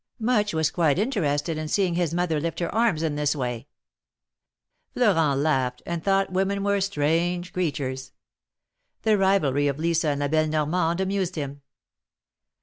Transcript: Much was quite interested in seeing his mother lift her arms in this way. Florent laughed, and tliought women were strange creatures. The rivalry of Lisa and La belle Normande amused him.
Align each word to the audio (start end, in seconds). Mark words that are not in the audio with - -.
Much 0.17 0.51
was 0.51 0.71
quite 0.71 0.97
interested 0.97 1.59
in 1.59 1.67
seeing 1.67 1.93
his 1.93 2.11
mother 2.11 2.39
lift 2.39 2.59
her 2.59 2.73
arms 2.73 3.03
in 3.03 3.13
this 3.13 3.35
way. 3.35 3.67
Florent 4.95 5.39
laughed, 5.41 5.83
and 5.85 6.03
tliought 6.03 6.31
women 6.31 6.63
were 6.63 6.81
strange 6.81 7.53
creatures. 7.53 8.11
The 9.03 9.15
rivalry 9.15 9.67
of 9.67 9.77
Lisa 9.77 10.07
and 10.07 10.19
La 10.21 10.27
belle 10.27 10.47
Normande 10.47 11.01
amused 11.01 11.35
him. 11.35 11.61